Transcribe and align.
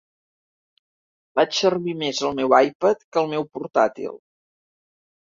Faig 1.41 1.53
servir 1.59 1.95
més 2.01 2.23
el 2.31 2.35
meu 2.41 2.57
iPad 2.63 3.07
que 3.13 3.25
el 3.25 3.33
meu 3.37 3.49
portàtil 3.55 4.21